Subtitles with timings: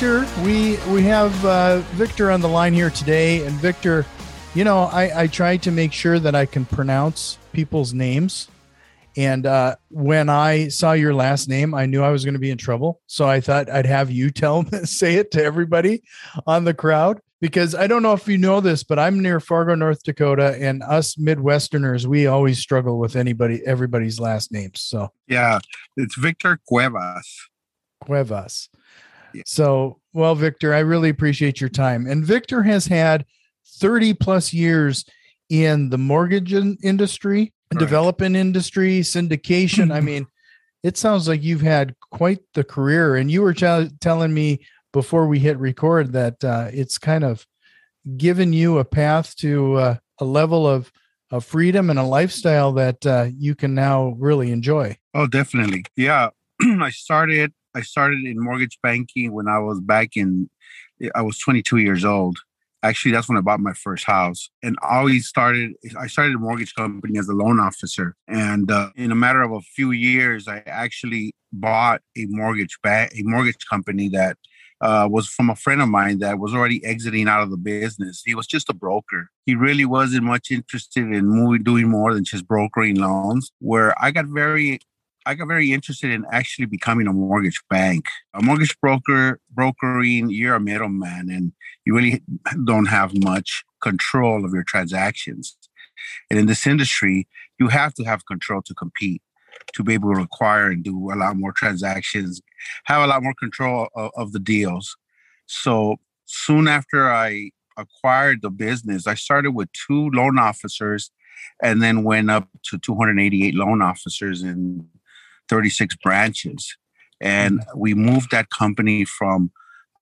[0.00, 4.06] Victor, we we have uh, Victor on the line here today, and Victor,
[4.54, 8.48] you know, I I try to make sure that I can pronounce people's names,
[9.18, 12.50] and uh, when I saw your last name, I knew I was going to be
[12.50, 16.02] in trouble, so I thought I'd have you tell say it to everybody
[16.46, 19.74] on the crowd because I don't know if you know this, but I'm near Fargo,
[19.74, 24.80] North Dakota, and us Midwesterners, we always struggle with anybody everybody's last names.
[24.80, 25.58] So yeah,
[25.98, 27.50] it's Victor Cuevas.
[28.00, 28.70] Cuevas.
[29.46, 32.06] So, well, Victor, I really appreciate your time.
[32.06, 33.24] And Victor has had
[33.78, 35.04] 30 plus years
[35.48, 37.80] in the mortgage industry, Correct.
[37.80, 39.92] development industry, syndication.
[39.92, 40.26] I mean,
[40.82, 43.16] it sounds like you've had quite the career.
[43.16, 44.60] And you were t- telling me
[44.92, 47.46] before we hit record that uh, it's kind of
[48.16, 50.90] given you a path to uh, a level of,
[51.30, 54.96] of freedom and a lifestyle that uh, you can now really enjoy.
[55.14, 55.84] Oh, definitely.
[55.96, 56.30] Yeah.
[56.62, 60.50] I started I started in mortgage banking when I was back in,
[61.14, 62.38] I was 22 years old.
[62.82, 64.48] Actually, that's when I bought my first house.
[64.62, 68.16] And I always started, I started a mortgage company as a loan officer.
[68.26, 73.12] And uh, in a matter of a few years, I actually bought a mortgage bank,
[73.14, 74.38] a mortgage company that
[74.80, 78.22] uh, was from a friend of mine that was already exiting out of the business.
[78.24, 79.28] He was just a broker.
[79.44, 83.52] He really wasn't much interested in doing more than just brokering loans.
[83.58, 84.80] Where I got very
[85.26, 88.06] I got very interested in actually becoming a mortgage bank.
[88.34, 91.52] A mortgage broker, brokering, you're a middleman and
[91.84, 92.22] you really
[92.64, 95.56] don't have much control of your transactions.
[96.30, 97.28] And in this industry,
[97.58, 99.22] you have to have control to compete,
[99.74, 102.40] to be able to acquire and do a lot more transactions,
[102.84, 104.96] have a lot more control of, of the deals.
[105.46, 111.10] So soon after I acquired the business, I started with two loan officers
[111.62, 114.88] and then went up to 288 loan officers in
[115.50, 116.76] 36 branches.
[117.20, 119.50] And we moved that company from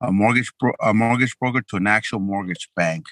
[0.00, 3.06] a mortgage bro- a mortgage broker to an actual mortgage bank.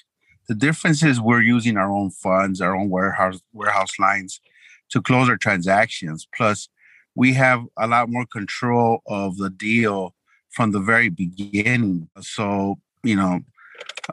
[0.48, 4.40] The difference is we're using our own funds, our own warehouse warehouse lines
[4.90, 6.28] to close our transactions.
[6.36, 6.68] Plus,
[7.16, 10.14] we have a lot more control of the deal
[10.50, 12.08] from the very beginning.
[12.20, 13.40] So, you know,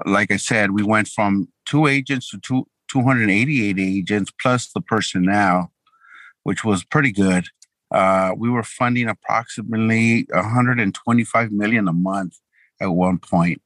[0.05, 5.71] like I said, we went from two agents to two, 288 agents plus the personnel,
[6.43, 7.45] which was pretty good
[7.93, 12.39] uh, we were funding approximately 125 million a month
[12.81, 13.61] at one point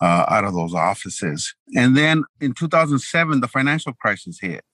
[0.00, 1.54] uh, out of those offices.
[1.76, 4.64] And then in 2007, the financial crisis hit.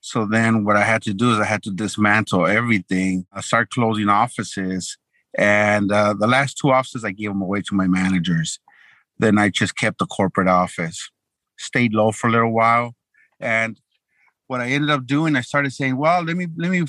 [0.00, 3.70] So then what I had to do is I had to dismantle everything, I start
[3.70, 4.96] closing offices.
[5.36, 8.58] And uh, the last two offices, I gave them away to my managers.
[9.18, 11.10] Then I just kept the corporate office,
[11.58, 12.94] stayed low for a little while.
[13.38, 13.78] And
[14.50, 16.82] what I ended up doing, I started saying, well, let me let me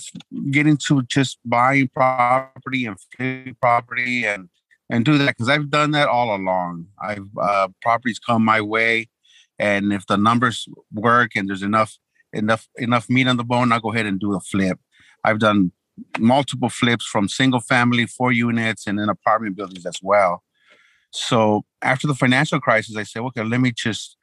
[0.49, 4.49] get into just buying property and flipping property and
[4.89, 6.87] and do that because I've done that all along.
[6.99, 9.09] I've uh, properties come my way,
[9.59, 11.99] and if the numbers work and there's enough
[12.33, 14.79] enough enough meat on the bone, I'll go ahead and do a flip.
[15.23, 15.71] I've done
[16.17, 20.41] multiple flips from single family, four units, and then apartment buildings as well.
[21.11, 24.17] So after the financial crisis, I said, okay, let me just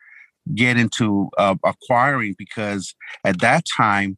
[0.54, 2.94] get into uh, acquiring because
[3.25, 4.16] at that time,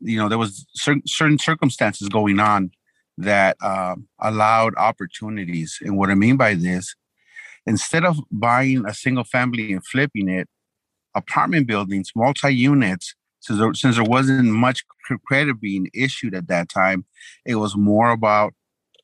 [0.00, 2.70] you know, there was certain, certain circumstances going on
[3.18, 5.78] that uh, allowed opportunities.
[5.82, 6.94] And what I mean by this,
[7.66, 10.48] instead of buying a single family and flipping it,
[11.14, 14.84] apartment buildings, multi units, since there, since there wasn't much
[15.26, 17.04] credit being issued at that time,
[17.44, 18.54] it was more about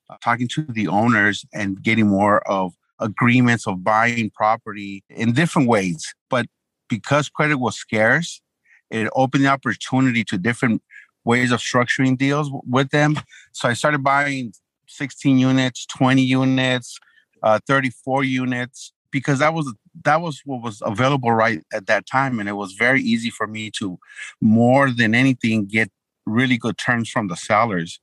[0.09, 5.69] uh, talking to the owners and getting more of agreements of buying property in different
[5.69, 6.15] ways.
[6.29, 6.47] But
[6.91, 8.43] because credit was scarce,
[8.91, 10.83] it opened the opportunity to different
[11.25, 13.17] ways of structuring deals with them.
[13.53, 14.53] So I started buying
[14.89, 16.99] 16 units, 20 units,
[17.43, 19.73] uh, 34 units because that was
[20.05, 23.47] that was what was available right at that time and it was very easy for
[23.47, 23.99] me to
[24.41, 25.91] more than anything get
[26.27, 28.01] really good terms from the sellers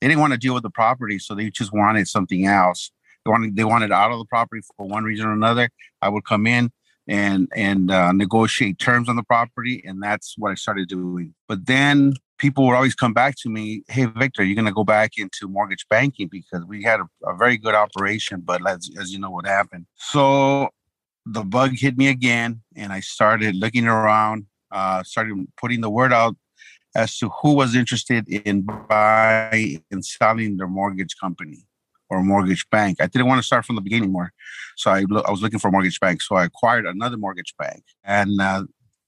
[0.00, 2.90] they didn't want to deal with the property so they just wanted something else
[3.24, 5.70] they wanted they wanted out of the property for one reason or another
[6.02, 6.70] i would come in
[7.08, 11.34] and and uh, negotiate terms on the property, and that's what I started doing.
[11.48, 14.84] But then people would always come back to me, "Hey, Victor, you're going to go
[14.84, 19.12] back into mortgage banking because we had a, a very good operation, but as, as
[19.12, 20.68] you know, what happened." So
[21.26, 26.12] the bug hit me again, and I started looking around, uh, started putting the word
[26.12, 26.36] out
[26.94, 31.64] as to who was interested in buying and selling their mortgage company
[32.12, 32.98] or mortgage bank.
[33.00, 34.32] I didn't want to start from the beginning more,
[34.76, 36.20] so I, I was looking for a mortgage bank.
[36.20, 38.64] So I acquired another mortgage bank, and uh,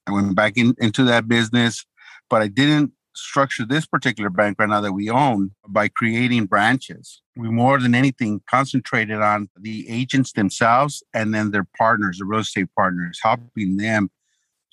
[0.07, 1.85] I went back in, into that business,
[2.31, 7.21] but I didn't structure this particular bank right now that we own by creating branches.
[7.37, 12.41] We more than anything concentrated on the agents themselves and then their partners, the real
[12.41, 14.11] estate partners, helping them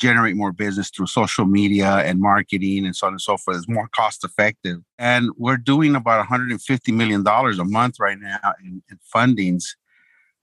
[0.02, 3.58] generate more business through social media and marketing and so on and so forth.
[3.58, 4.80] It's more cost effective.
[4.98, 9.64] And we're doing about $150 million a month right now in, in fundings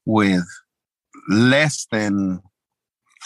[0.06, 0.46] with
[1.28, 2.40] less than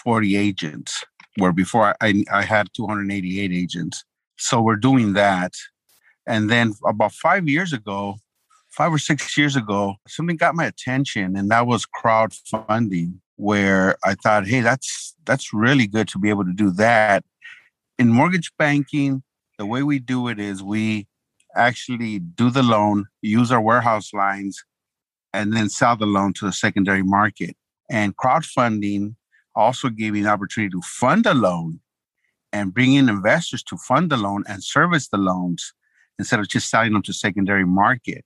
[0.02, 1.04] 40 agents,
[1.36, 4.02] where before I, I had 288 agents.
[4.38, 5.52] So we're doing that.
[6.26, 8.16] And then about five years ago,
[8.70, 14.14] five or six years ago, something got my attention, and that was crowdfunding where I
[14.14, 17.24] thought, hey, that's that's really good to be able to do that.
[17.98, 19.22] In mortgage banking,
[19.58, 21.08] the way we do it is we
[21.56, 24.62] actually do the loan, use our warehouse lines,
[25.32, 27.56] and then sell the loan to the secondary market.
[27.90, 29.16] And crowdfunding
[29.56, 31.80] also gave me an opportunity to fund a loan
[32.52, 35.72] and bring in investors to fund the loan and service the loans
[36.18, 38.24] instead of just selling them to secondary market.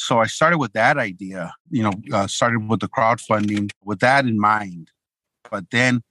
[0.00, 4.24] So I started with that idea, you know, uh, started with the crowdfunding with that
[4.24, 4.90] in mind.
[5.50, 6.02] But then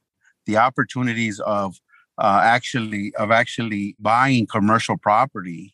[0.46, 1.76] the opportunities of
[2.20, 5.74] uh, actually of actually buying commercial property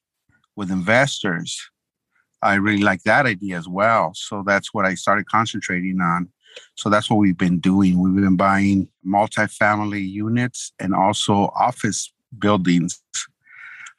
[0.55, 1.59] with investors,
[2.41, 4.13] I really like that idea as well.
[4.15, 6.29] So that's what I started concentrating on.
[6.75, 7.99] So that's what we've been doing.
[7.99, 13.03] We've been buying multifamily units and also office buildings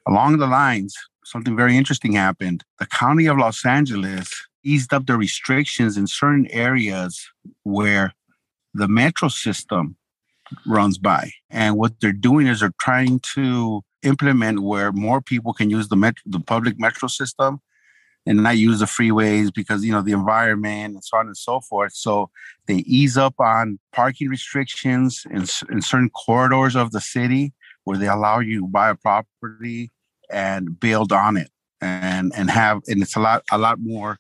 [0.09, 0.97] along the lines
[1.27, 2.65] something very interesting happened.
[2.79, 4.33] The county of Los Angeles
[4.63, 7.29] eased up the restrictions in certain areas
[7.65, 8.13] where
[8.75, 9.97] the metro system
[10.67, 11.33] runs by.
[11.51, 15.97] And what they're doing is they're trying to implement where more people can use the
[15.97, 17.61] metro, the public metro system
[18.25, 21.61] and not use the freeways because you know the environment and so on and so
[21.61, 21.93] forth.
[21.95, 22.31] So
[22.67, 27.53] they ease up on parking restrictions in, in certain corridors of the city
[27.85, 29.91] where they allow you to buy a property
[30.31, 31.51] and build on it
[31.81, 34.19] and and have and it's a lot a lot more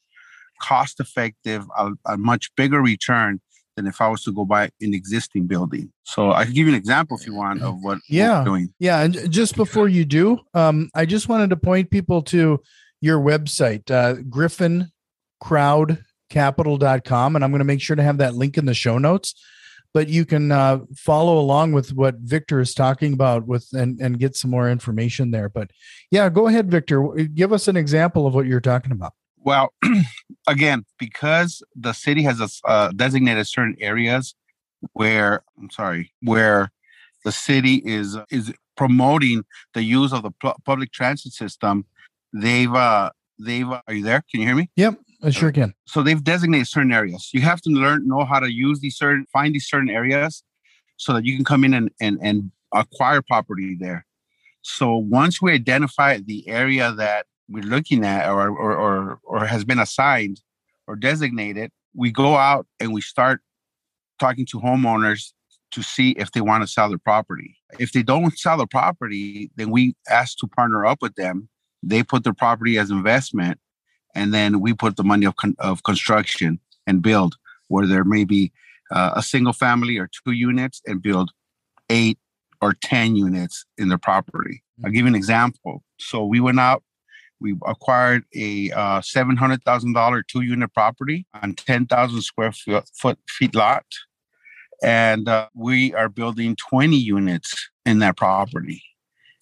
[0.61, 3.41] cost effective a, a much bigger return
[3.77, 5.93] than if I was to go buy an existing building.
[6.05, 8.73] So I can give you an example if you want of what yeah doing.
[8.79, 12.61] Yeah, and just before you do, um, I just wanted to point people to
[13.03, 14.15] your website, uh,
[15.43, 19.35] griffincrowdcapital.com, and I'm going to make sure to have that link in the show notes
[19.93, 24.19] but you can uh, follow along with what Victor is talking about with and, and
[24.19, 25.49] get some more information there.
[25.49, 25.71] But
[26.11, 27.03] yeah, go ahead, Victor.
[27.35, 29.13] Give us an example of what you're talking about.
[29.39, 29.73] Well,
[30.49, 34.35] again, because the city has a, uh, designated certain areas
[34.93, 36.71] where I'm sorry, where
[37.25, 39.45] the city is is promoting
[39.75, 40.31] the use of the
[40.65, 41.87] public transit system.
[42.33, 43.69] They've uh, they've.
[43.69, 44.23] Uh, are you there?
[44.31, 44.71] Can you hear me?
[44.77, 44.99] Yep.
[45.27, 45.75] I sure can.
[45.87, 47.31] So they've designated certain areas.
[47.33, 50.45] You have to learn, know how to use these certain, find these certain areas
[50.99, 54.07] so that you can come in and, and, and acquire property there.
[54.63, 59.65] So once we identify the area that we're looking at or, or, or, or has
[59.65, 60.41] been assigned
[60.87, 63.41] or designated, we go out and we start
[64.21, 65.33] talking to homeowners
[65.73, 67.57] to see if they want to sell their property.
[67.81, 71.49] If they don't sell the property, then we ask to partner up with them.
[71.83, 73.59] They put their property as investment
[74.17, 77.37] and then we put the money of, con- of construction and build
[77.69, 78.51] where there may be
[78.91, 81.31] uh, a single family or two units and build
[81.91, 82.19] eight
[82.63, 84.63] or 10 units in the property.
[84.85, 85.83] I'll give you an example.
[86.01, 86.83] So we went out,
[87.41, 93.85] we acquired a uh, $700,000 two unit property on 10,000 square foot, foot, feet lot.
[94.83, 98.83] And uh, we are building 20 units in that property.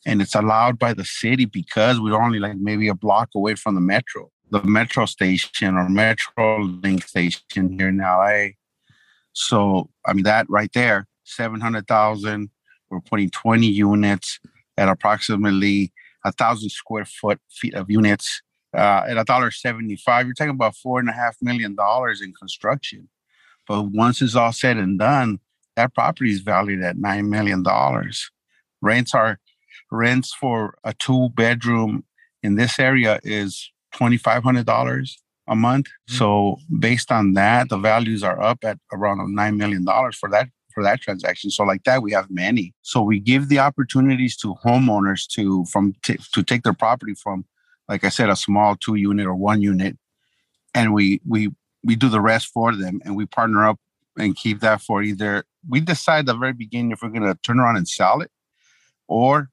[0.06, 3.74] And it's allowed by the city because we're only like maybe a block away from
[3.74, 8.48] the metro the metro station or metro link station here in LA.
[9.32, 12.50] So I mean that right there, seven hundred thousand.
[12.90, 14.38] We're putting twenty units
[14.76, 15.92] at approximately
[16.24, 18.42] a thousand square foot feet of units
[18.76, 20.26] uh, at a dollar seventy five.
[20.26, 23.08] You're talking about four and a half million dollars in construction.
[23.66, 25.40] But once it's all said and done,
[25.76, 28.30] that property is valued at nine million dollars.
[28.80, 29.40] Rents are
[29.90, 32.04] rents for a two bedroom
[32.42, 35.16] in this area is $2,500
[35.48, 35.86] a month.
[35.86, 36.16] Mm-hmm.
[36.16, 40.82] So based on that, the values are up at around $9 million for that for
[40.82, 41.50] that transaction.
[41.50, 42.74] So like that, we have many.
[42.82, 47.44] So we give the opportunities to homeowners to from t- to take their property from,
[47.88, 49.96] like I said, a small two unit or one unit,
[50.74, 51.50] and we we
[51.84, 53.78] we do the rest for them, and we partner up
[54.18, 57.58] and keep that for either we decide the very beginning if we're going to turn
[57.58, 58.30] around and sell it
[59.08, 59.50] or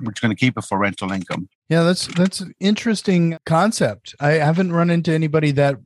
[0.00, 1.48] we're just going to keep it for rental income.
[1.68, 4.14] Yeah, that's that's an interesting concept.
[4.20, 5.76] I haven't run into anybody that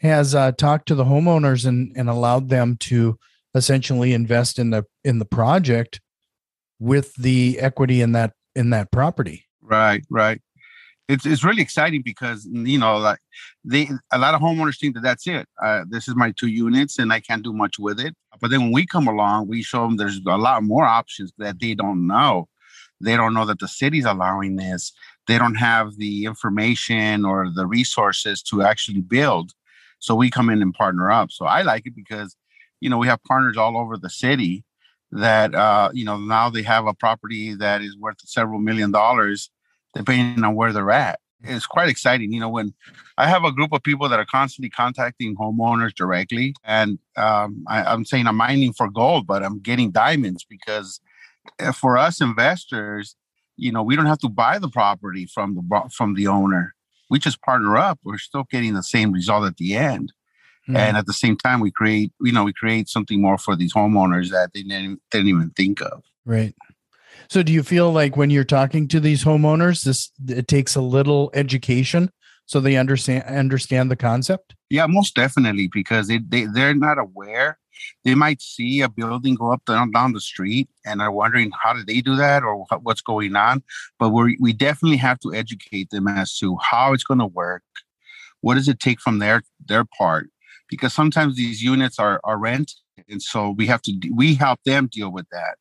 [0.00, 3.18] has uh, talked to the homeowners and and allowed them to
[3.54, 6.00] essentially invest in the in the project
[6.78, 9.46] with the equity in that in that property.
[9.62, 10.40] Right, right.
[11.08, 13.20] It's it's really exciting because you know like
[13.64, 15.48] they a lot of homeowners think that that's it.
[15.62, 18.14] Uh, this is my two units and I can't do much with it.
[18.40, 21.60] But then when we come along, we show them there's a lot more options that
[21.60, 22.48] they don't know.
[23.00, 24.92] They don't know that the city's allowing this.
[25.26, 29.52] They don't have the information or the resources to actually build.
[29.98, 31.30] So we come in and partner up.
[31.30, 32.36] So I like it because,
[32.80, 34.64] you know, we have partners all over the city
[35.12, 39.50] that, uh, you know, now they have a property that is worth several million dollars,
[39.94, 41.20] depending on where they're at.
[41.42, 42.32] It's quite exciting.
[42.32, 42.74] You know, when
[43.18, 47.84] I have a group of people that are constantly contacting homeowners directly, and um, I,
[47.84, 51.00] I'm saying I'm mining for gold, but I'm getting diamonds because
[51.74, 53.16] for us investors,
[53.56, 56.74] you know, we don't have to buy the property from the from the owner.
[57.08, 57.98] We just partner up.
[58.04, 60.12] We're still getting the same result at the end.
[60.68, 60.76] Mm-hmm.
[60.76, 63.72] And at the same time, we create, you know, we create something more for these
[63.72, 66.02] homeowners that they didn't, didn't even think of.
[66.24, 66.54] Right.
[67.28, 70.80] So do you feel like when you're talking to these homeowners, this it takes a
[70.80, 72.10] little education
[72.46, 74.54] so they understand understand the concept?
[74.70, 77.58] Yeah, most definitely because they, they they're not aware
[78.04, 81.72] they might see a building go up down, down the street and are wondering how
[81.72, 83.62] did they do that or what's going on.
[83.98, 87.62] But we we definitely have to educate them as to how it's going to work.
[88.40, 90.28] What does it take from their their part?
[90.68, 92.72] Because sometimes these units are are rent,
[93.08, 95.56] and so we have to we help them deal with that.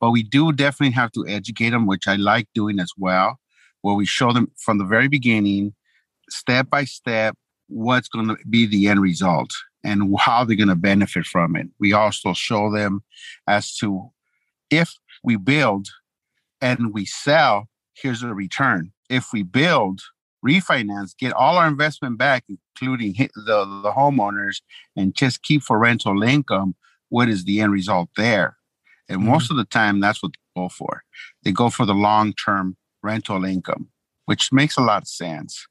[0.00, 3.38] But we do definitely have to educate them, which I like doing as well,
[3.80, 5.74] where we show them from the very beginning,
[6.30, 7.34] step by step,
[7.68, 9.50] what's going to be the end result
[9.84, 11.68] and how they're going to benefit from it.
[11.78, 13.02] We also show them
[13.46, 14.10] as to
[14.70, 15.88] if we build
[16.60, 18.92] and we sell, here's a return.
[19.08, 20.00] If we build,
[20.44, 24.60] refinance, get all our investment back, including the, the homeowners,
[24.96, 26.74] and just keep for rental income,
[27.08, 28.56] what is the end result there?
[29.08, 29.30] And mm-hmm.
[29.30, 31.02] most of the time, that's what they go for.
[31.44, 33.88] They go for the long term rental income,
[34.24, 35.66] which makes a lot of sense.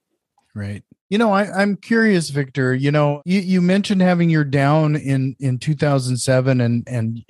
[0.56, 0.84] Right.
[1.10, 2.74] You know, I, I'm curious, Victor.
[2.74, 7.24] You know, you, you mentioned having your down in in 2007 and and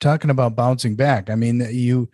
[0.00, 1.30] talking about bouncing back.
[1.30, 2.10] I mean, you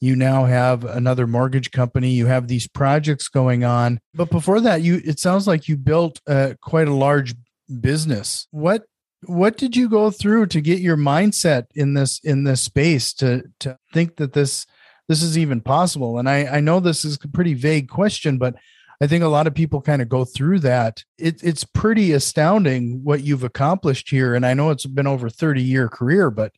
[0.00, 2.10] you now have another mortgage company.
[2.10, 6.20] You have these projects going on, but before that, you it sounds like you built
[6.26, 7.34] uh, quite a large
[7.80, 8.48] business.
[8.50, 8.82] What
[9.24, 13.44] what did you go through to get your mindset in this in this space to
[13.60, 14.66] to think that this
[15.08, 16.18] this is even possible?
[16.18, 18.56] And I I know this is a pretty vague question, but
[19.00, 21.04] I think a lot of people kind of go through that.
[21.18, 24.34] It, it's pretty astounding what you've accomplished here.
[24.34, 26.52] And I know it's been over 30 year career, but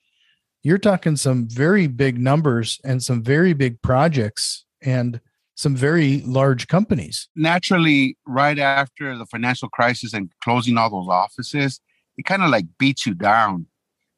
[0.63, 5.21] you're talking some very big numbers and some very big projects and
[5.55, 7.29] some very large companies.
[7.37, 11.81] Naturally, right after the financial crisis and closing all those offices,
[12.17, 13.67] it kind of like beats you down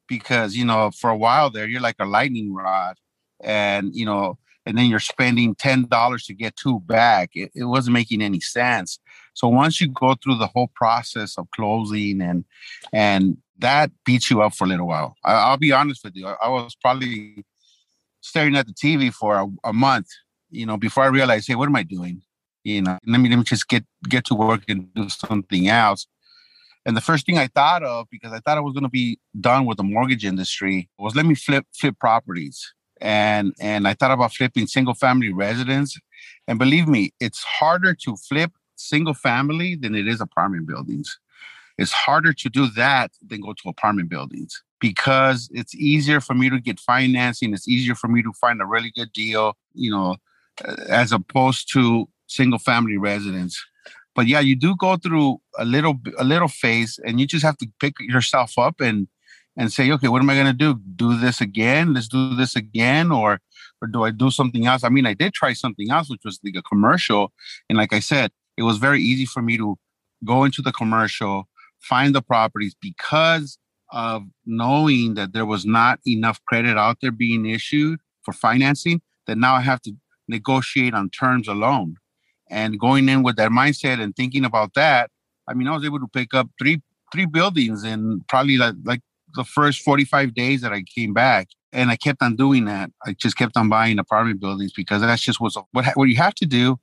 [0.07, 2.95] because, you know, for a while there, you're like a lightning rod.
[3.43, 7.31] And, you know, and then you're spending ten dollars to get two back.
[7.33, 8.99] It, it, wasn't making any sense.
[9.33, 12.45] So once you go through the whole process of closing and
[12.91, 15.15] and that beats you up for a little while.
[15.23, 16.27] I, will be honest with you.
[16.27, 17.45] I, I, was probably
[18.21, 20.07] staring at the TV for a, a, month,
[20.49, 22.21] you know, before I realized, hey, what am I doing?
[22.63, 26.07] You know, let me let me just get get to work and do something else.
[26.85, 29.19] And the first thing I thought of, because I thought I was going to be
[29.39, 34.11] done with the mortgage industry, was let me flip flip properties and and I thought
[34.11, 35.99] about flipping single family residence.
[36.47, 41.19] And believe me, it's harder to flip single family than it is apartment buildings.
[41.77, 46.49] It's harder to do that than go to apartment buildings because it's easier for me
[46.49, 47.53] to get financing.
[47.53, 50.15] It's easier for me to find a really good deal, you know,
[50.87, 53.61] as opposed to single family residence.
[54.15, 57.57] But yeah, you do go through a little a little phase, and you just have
[57.57, 59.07] to pick yourself up and
[59.55, 60.79] and say, okay, what am I going to do?
[60.95, 61.93] Do this again?
[61.93, 63.39] Let's do this again, or
[63.81, 64.83] or do I do something else?
[64.83, 67.31] I mean, I did try something else, which was like a commercial,
[67.69, 69.77] and like I said, it was very easy for me to
[70.25, 71.47] go into the commercial,
[71.81, 73.57] find the properties because
[73.91, 79.01] of knowing that there was not enough credit out there being issued for financing.
[79.27, 79.93] That now I have to
[80.27, 81.97] negotiate on terms alone,
[82.49, 85.11] and going in with that mindset and thinking about that,
[85.47, 86.81] I mean, I was able to pick up three
[87.11, 89.01] three buildings in probably like, like
[89.35, 91.49] the first 45 days that I came back.
[91.71, 92.91] And I kept on doing that.
[93.05, 96.35] I just kept on buying apartment buildings because that's just what's what what you have
[96.35, 96.79] to do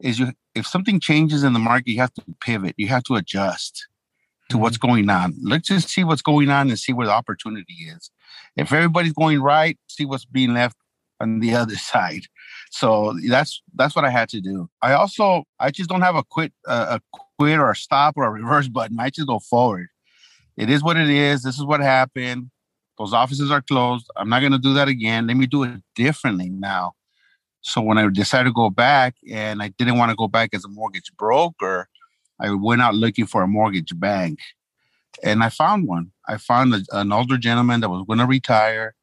[0.00, 3.14] is you if something changes in the market, you have to pivot, you have to
[3.14, 3.86] adjust.
[4.48, 4.88] to what's mm-hmm.
[4.88, 5.34] going on.
[5.42, 8.10] Let's just see what's going on and see where the opportunity is.
[8.56, 10.76] If everybody's going right, see what's being left
[11.20, 12.22] on the other side.
[12.70, 14.68] So that's that's what I had to do.
[14.82, 18.24] I also I just don't have a quit uh, a quit or a stop or
[18.24, 18.98] a reverse button.
[18.98, 19.88] I just go forward.
[20.56, 21.42] It is what it is.
[21.42, 22.50] This is what happened.
[22.98, 24.10] Those offices are closed.
[24.16, 25.26] I'm not going to do that again.
[25.26, 26.92] Let me do it differently now.
[27.60, 30.64] So when I decided to go back and I didn't want to go back as
[30.64, 31.88] a mortgage broker,
[32.40, 34.38] I went out looking for a mortgage bank
[35.22, 36.12] and I found one.
[36.28, 38.94] I found a, an older gentleman that was going to retire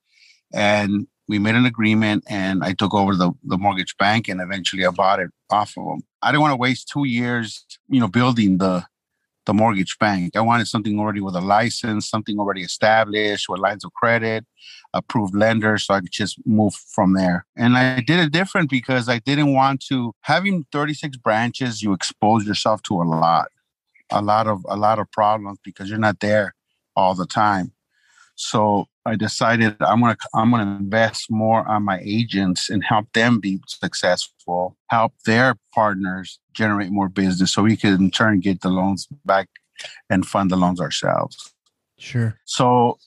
[0.53, 4.85] and we made an agreement and I took over the, the mortgage bank and eventually
[4.85, 6.03] I bought it off of him.
[6.21, 8.85] I didn't want to waste two years, you know, building the
[9.45, 10.35] the mortgage bank.
[10.35, 14.45] I wanted something already with a license, something already established with lines of credit,
[14.93, 17.45] approved lender, so I could just move from there.
[17.55, 22.45] And I did it different because I didn't want to having 36 branches, you expose
[22.45, 23.49] yourself to a lot,
[24.11, 26.55] a lot of a lot of problems because you're not there
[26.95, 27.73] all the time.
[28.35, 33.39] So I decided I'm gonna I'm gonna invest more on my agents and help them
[33.39, 38.69] be successful, help their partners generate more business, so we can in turn get the
[38.69, 39.49] loans back
[40.09, 41.53] and fund the loans ourselves.
[41.99, 42.39] Sure.
[42.45, 42.97] So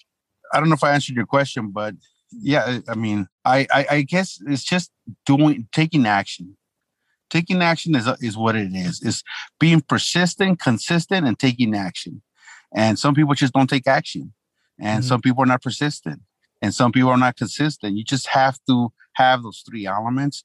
[0.52, 1.94] I don't know if I answered your question, but
[2.30, 4.92] yeah, I mean, I I, I guess it's just
[5.24, 6.56] doing taking action.
[7.30, 9.02] Taking action is is what it is.
[9.02, 9.24] It's
[9.58, 12.22] being persistent, consistent, and taking action.
[12.74, 14.32] And some people just don't take action
[14.78, 15.08] and mm-hmm.
[15.08, 16.20] some people are not persistent
[16.62, 17.96] and some people are not consistent.
[17.96, 20.44] You just have to have those three elements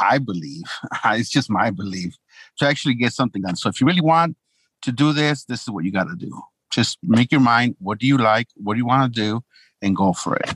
[0.00, 0.62] i believe.
[1.06, 2.16] It's just my belief
[2.58, 3.56] to actually get something done.
[3.56, 4.36] So if you really want
[4.82, 6.40] to do this this is what you got to do.
[6.70, 8.48] Just make your mind what do you like?
[8.56, 9.42] What do you want to do?
[9.82, 10.54] And go for it.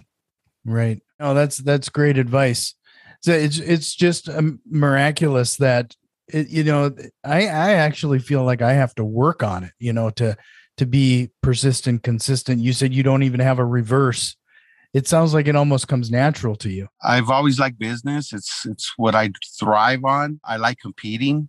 [0.65, 1.03] Right.
[1.21, 2.75] Oh that's that's great advice.
[3.21, 5.97] So it's it's just um, miraculous that
[6.29, 9.93] it, you know i i actually feel like i have to work on it you
[9.93, 10.37] know to
[10.83, 12.61] to be persistent, consistent.
[12.61, 14.37] You said you don't even have a reverse.
[14.93, 16.89] It sounds like it almost comes natural to you.
[17.05, 18.33] I've always liked business.
[18.33, 20.41] It's it's what I thrive on.
[20.45, 21.49] I like competing.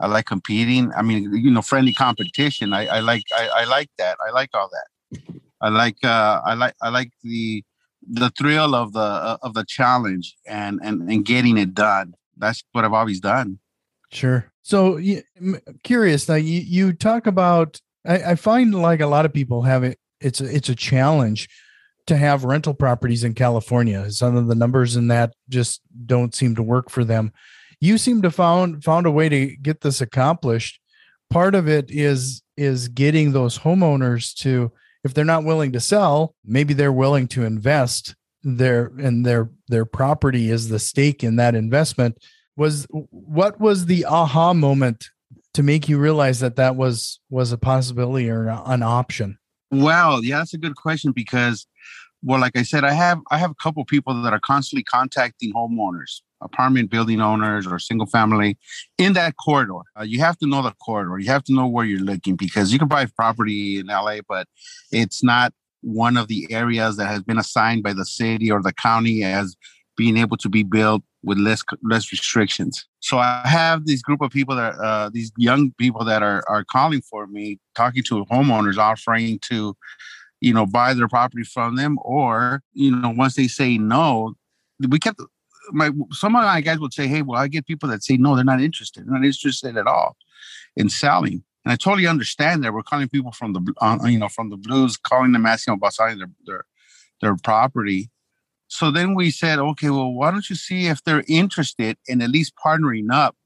[0.00, 0.92] I like competing.
[0.92, 2.72] I mean, you know, friendly competition.
[2.72, 4.18] I, I like I, I like that.
[4.26, 5.32] I like all that.
[5.60, 7.62] I like uh I like I like the
[8.02, 12.14] the thrill of the uh, of the challenge and and and getting it done.
[12.36, 13.60] That's what I've always done.
[14.10, 14.50] Sure.
[14.62, 16.36] So, I'm curious now.
[16.36, 19.98] You you talk about I, I find like a lot of people have it.
[20.20, 21.48] It's a, it's a challenge
[22.06, 24.10] to have rental properties in California.
[24.10, 27.32] Some of the numbers in that just don't seem to work for them.
[27.80, 30.80] You seem to found found a way to get this accomplished.
[31.30, 34.70] Part of it is is getting those homeowners to,
[35.02, 39.84] if they're not willing to sell, maybe they're willing to invest their and their their
[39.84, 42.18] property is the stake in that investment.
[42.56, 45.08] Was what was the aha moment
[45.54, 49.38] to make you realize that that was was a possibility or an option?
[49.70, 51.66] Well, yeah, that's a good question because,
[52.22, 55.52] well, like I said, I have I have a couple people that are constantly contacting
[55.52, 58.58] homeowners, apartment building owners, or single family
[58.98, 59.80] in that corridor.
[59.98, 61.18] Uh, you have to know the corridor.
[61.18, 64.48] You have to know where you're looking because you can buy property in LA, but
[64.90, 68.72] it's not one of the areas that has been assigned by the city or the
[68.72, 69.54] county as
[69.96, 72.86] being able to be built with less less restrictions.
[73.00, 76.64] So I have this group of people that uh, these young people that are are
[76.64, 79.76] calling for me, talking to homeowners, offering to,
[80.40, 84.34] you know, buy their property from them, or you know, once they say no,
[84.88, 85.20] we kept
[85.72, 88.36] my some of my guys would say, hey, well, I get people that say no,
[88.36, 90.16] they're not interested, they're not interested at all
[90.76, 91.42] in selling.
[91.64, 94.58] And I totally understand that we're calling people from the, uh, you know, from the
[94.58, 96.64] blues, calling them asking about selling their their
[97.20, 98.10] their property
[98.68, 102.30] so then we said, okay, well, why don't you see if they're interested in at
[102.30, 103.36] least partnering up?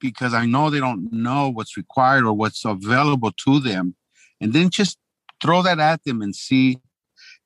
[0.00, 3.94] Because I know they don't know what's required or what's available to them.
[4.40, 4.98] And then just
[5.42, 6.78] throw that at them and see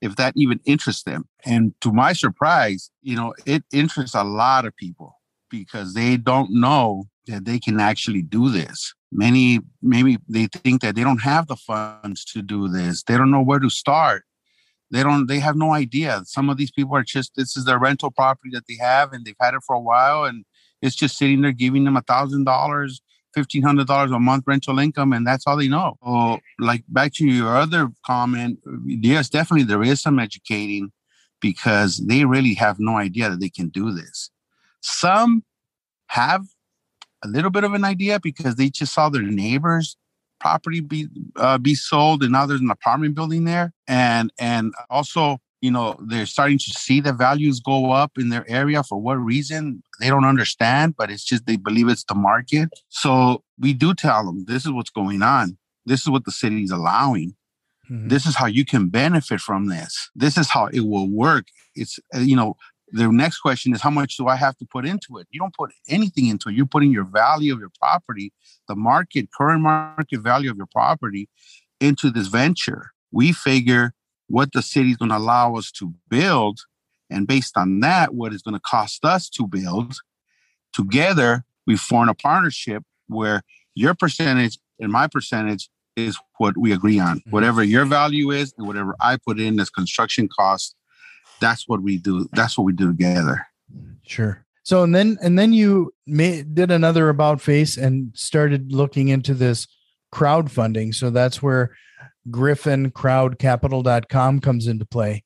[0.00, 1.28] if that even interests them.
[1.44, 5.14] And to my surprise, you know, it interests a lot of people
[5.50, 8.94] because they don't know that they can actually do this.
[9.12, 13.02] Many, maybe they think that they don't have the funds to do this.
[13.02, 14.24] They don't know where to start
[14.90, 16.22] they don't they have no idea.
[16.24, 19.24] Some of these people are just this is their rental property that they have and
[19.24, 20.44] they've had it for a while and
[20.82, 23.00] it's just sitting there giving them a thousand dollars
[23.34, 25.96] fifteen hundred dollars a month rental income and that's all they know.
[26.04, 30.90] So like back to your other comment yes definitely there is some educating
[31.40, 34.30] because they really have no idea that they can do this.
[34.80, 35.44] Some
[36.08, 36.44] have
[37.24, 39.96] a little bit of an idea because they just saw their neighbors
[40.40, 45.38] property be uh, be sold, and now there's an apartment building there, and and also
[45.60, 49.14] you know they're starting to see the values go up in their area for what
[49.14, 53.92] reason they don't understand but it's just they believe it's the market so we do
[53.92, 57.34] tell them this is what's going on This is what the city is allowing.
[57.90, 58.08] Mm-hmm.
[58.08, 60.10] This is how you can benefit from this.
[60.14, 61.46] This is how it will work.
[61.74, 62.56] It's, uh, you know,
[62.92, 65.26] the next question is how much do I have to put into it?
[65.30, 66.54] You don't put anything into it.
[66.54, 68.32] You're putting your value of your property,
[68.68, 71.28] the market, current market value of your property
[71.80, 72.90] into this venture.
[73.12, 73.94] We figure
[74.28, 76.60] what the city's going to allow us to build.
[77.10, 79.96] And based on that, what is going to cost us to build.
[80.72, 83.42] Together, we form a partnership where
[83.74, 87.18] your percentage and my percentage is what we agree on.
[87.18, 87.30] Mm-hmm.
[87.30, 90.74] Whatever your value is and whatever I put in as construction costs,
[91.40, 92.28] that's what we do.
[92.32, 93.46] That's what we do together.
[94.02, 94.44] Sure.
[94.62, 99.34] So and then and then you made, did another about face and started looking into
[99.34, 99.66] this
[100.12, 100.94] crowdfunding.
[100.94, 101.76] So that's where
[102.28, 105.24] griffincrowdcapital.com comes into play.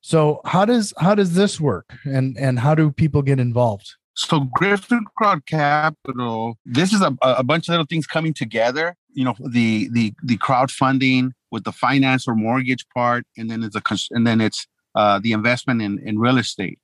[0.00, 3.94] So how does how does this work and and how do people get involved?
[4.14, 8.94] So Griffin Crowd Capital, this is a, a bunch of little things coming together.
[9.14, 13.76] You know, the the the crowdfunding with the finance or mortgage part, and then it's
[13.76, 16.78] a and then it's uh, the investment in, in real estate.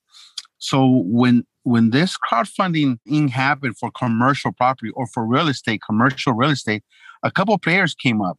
[0.59, 6.33] So when when this crowdfunding thing happened for commercial property or for real estate, commercial
[6.33, 6.83] real estate,
[7.23, 8.39] a couple players came up,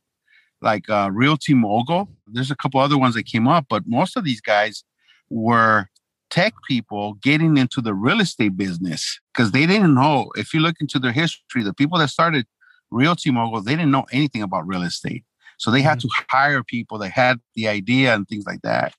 [0.62, 2.10] like uh, Realty Mogul.
[2.28, 4.84] There's a couple other ones that came up, but most of these guys
[5.30, 5.90] were
[6.30, 10.32] tech people getting into the real estate business because they didn't know.
[10.36, 12.46] If you look into their history, the people that started
[12.92, 15.24] Realty Mogul, they didn't know anything about real estate.
[15.58, 16.08] So they had mm-hmm.
[16.08, 18.94] to hire people that had the idea and things like that.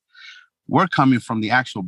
[0.71, 1.85] We're coming from the actual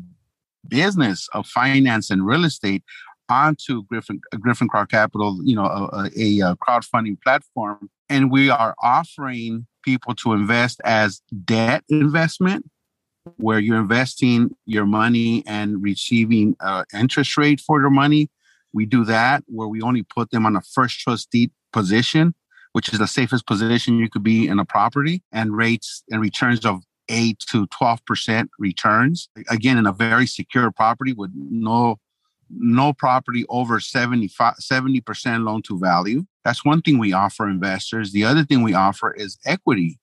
[0.66, 2.82] business of finance and real estate
[3.28, 8.74] onto Griffin Griffin Crowd Capital, you know, a, a, a crowdfunding platform, and we are
[8.82, 12.68] offering people to invest as debt investment
[13.36, 18.28] where you're investing your money and receiving uh, interest rate for your money.
[18.72, 22.34] We do that where we only put them on a first trust deed position,
[22.72, 26.66] which is the safest position you could be in a property, and rates and returns
[26.66, 29.28] of 8 to 12% returns.
[29.48, 31.98] Again, in a very secure property with no
[32.54, 36.26] no property over 75 70% loan to value.
[36.44, 38.12] That's one thing we offer investors.
[38.12, 39.98] The other thing we offer is equity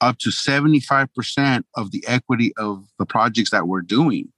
[0.00, 4.28] up to 75% of the equity of the projects that we're doing.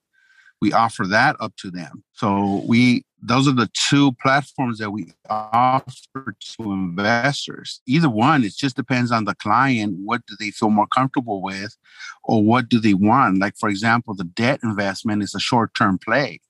[0.61, 2.05] We offer that up to them.
[2.13, 7.81] So we those are the two platforms that we offer to investors.
[7.87, 9.97] Either one, it just depends on the client.
[10.05, 11.77] What do they feel more comfortable with,
[12.23, 13.39] or what do they want?
[13.39, 16.41] Like, for example, the debt investment is a short term play,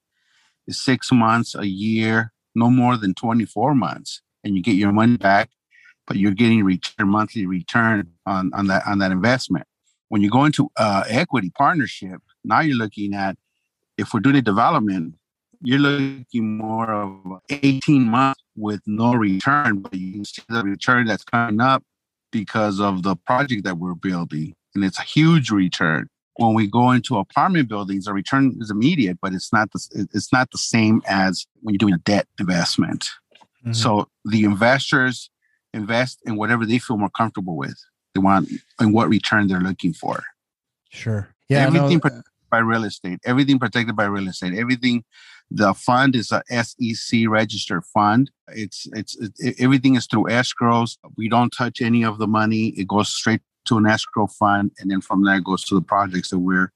[0.66, 5.16] it's six months, a year, no more than 24 months, and you get your money
[5.16, 5.50] back
[6.06, 9.66] but you're getting return monthly return on, on that on that investment.
[10.08, 13.36] When you go into uh, equity partnership, now you're looking at
[13.96, 15.14] if we're doing a development,
[15.64, 21.24] you're looking more of 18 months with no return, but you see the return that's
[21.24, 21.82] coming up
[22.30, 26.08] because of the project that we're building, and it's a huge return.
[26.36, 30.32] When we go into apartment buildings, the return is immediate, but it's not the it's
[30.32, 33.08] not the same as when you're doing a debt investment.
[33.62, 33.72] Mm-hmm.
[33.72, 35.30] So the investors
[35.72, 37.78] invest in whatever they feel more comfortable with.
[38.14, 40.22] They want and what return they're looking for.
[40.90, 41.28] Sure.
[41.48, 41.66] Yeah.
[41.66, 43.20] Everything protected by real estate.
[43.24, 44.54] Everything protected by real estate.
[44.54, 45.04] Everything.
[45.54, 48.28] The fund is a SEC registered fund.
[48.48, 50.96] It's it's it, everything is through escrows.
[51.16, 52.68] We don't touch any of the money.
[52.70, 55.80] It goes straight to an escrow fund, and then from there it goes to the
[55.80, 56.72] projects that we're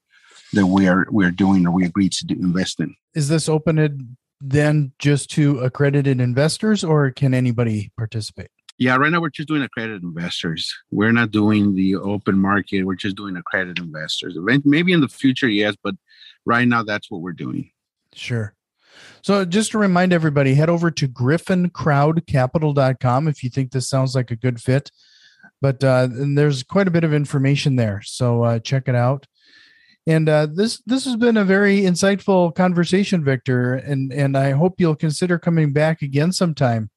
[0.53, 2.95] that we're we're doing or we agreed to do, invest in.
[3.17, 8.51] Is this open then just to accredited investors, or can anybody participate?
[8.79, 10.73] Yeah, right now we're just doing accredited investors.
[10.93, 12.85] We're not doing the open market.
[12.85, 14.39] We're just doing accredited investors.
[14.65, 15.97] Maybe in the future, yes, but
[16.47, 17.73] right now that's what we're doing.
[18.15, 18.55] Sure.
[19.23, 24.31] So just to remind everybody, head over to griffincrowdcapital.com if you think this sounds like
[24.31, 24.91] a good fit.
[25.61, 29.27] But uh, there's quite a bit of information there, so uh, check it out.
[30.07, 34.77] And uh, this this has been a very insightful conversation, Victor, and and I hope
[34.79, 36.91] you'll consider coming back again sometime.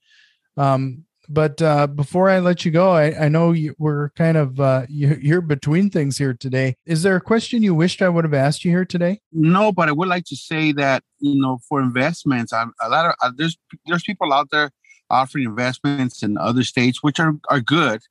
[0.58, 4.60] Um, but uh, before I let you go, I, I know you, we're kind of
[4.60, 6.76] uh, you, are between things here today.
[6.86, 9.22] Is there a question you wished I would have asked you here today?
[9.32, 13.06] No, but I would like to say that you know for investments, I'm, a lot
[13.06, 14.72] of uh, there's there's people out there
[15.10, 18.02] offering investments in other states, which are are good.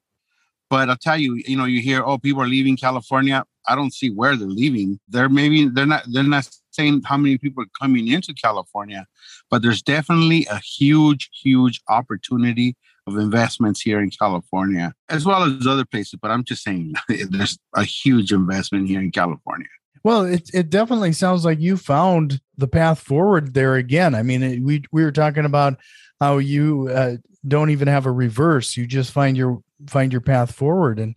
[0.71, 3.45] But I'll tell you, you know, you hear, oh, people are leaving California.
[3.67, 5.01] I don't see where they're leaving.
[5.09, 9.07] They're maybe they're not they're not saying how many people are coming into California,
[9.51, 15.67] but there's definitely a huge, huge opportunity of investments here in California, as well as
[15.67, 16.19] other places.
[16.21, 19.69] But I'm just saying there's a huge investment here in California.
[20.03, 24.15] Well, it, it definitely sounds like you found the path forward there again.
[24.15, 25.79] I mean, we we were talking about
[26.21, 30.55] how you uh, don't even have a reverse; you just find your find your path
[30.55, 30.99] forward.
[30.99, 31.15] And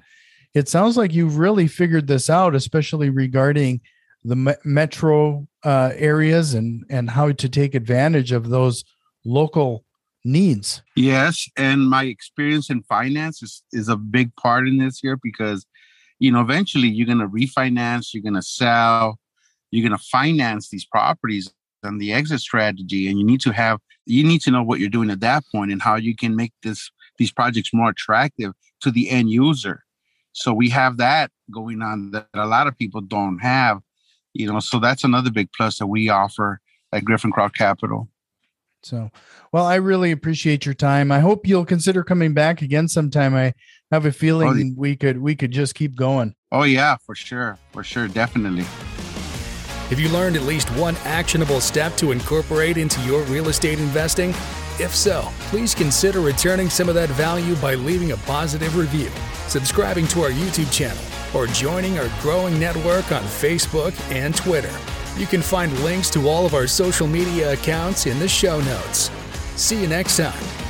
[0.54, 3.82] it sounds like you've really figured this out, especially regarding
[4.24, 8.84] the me- metro uh, areas and and how to take advantage of those
[9.26, 9.86] local
[10.24, 10.82] needs.
[10.96, 15.66] Yes, and my experience in finance is, is a big part in this here because
[16.20, 19.20] you know eventually you're going to refinance, you're going to sell,
[19.72, 21.52] you're going to finance these properties
[21.84, 24.90] and the exit strategy and you need to have you need to know what you're
[24.90, 28.92] doing at that point and how you can make this these projects more attractive to
[28.92, 29.84] the end user.
[30.34, 33.80] So we have that going on that a lot of people don't have,
[34.34, 34.60] you know.
[34.60, 36.60] So that's another big plus that we offer
[36.92, 38.10] at Griffin Crowd Capital.
[38.86, 39.10] So,
[39.52, 41.12] well, I really appreciate your time.
[41.12, 43.36] I hope you'll consider coming back again sometime.
[43.36, 43.54] I
[43.92, 46.36] have a oh, feeling oh, we could we could just keep going.
[46.52, 48.66] Oh yeah, for sure, for sure, definitely.
[49.90, 54.30] Have you learned at least one actionable step to incorporate into your real estate investing?
[54.80, 59.12] If so, please consider returning some of that value by leaving a positive review,
[59.48, 61.04] subscribing to our YouTube channel,
[61.36, 64.74] or joining our growing network on Facebook and Twitter.
[65.18, 69.12] You can find links to all of our social media accounts in the show notes.
[69.56, 70.63] See you next time.